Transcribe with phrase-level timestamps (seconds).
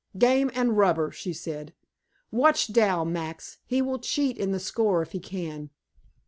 [0.17, 1.75] "Game and rubber," she said.
[2.31, 5.69] "Watch Dal, Max; he will cheat in the score if he can.